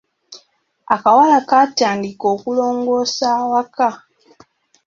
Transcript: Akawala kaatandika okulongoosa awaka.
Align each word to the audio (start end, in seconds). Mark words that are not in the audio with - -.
Akawala 0.95 1.37
kaatandika 1.49 2.25
okulongoosa 2.33 3.25
awaka. 3.41 3.89